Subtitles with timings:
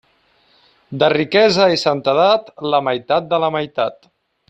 [1.03, 4.13] De riquesa i santedat, la meitat de la meitat.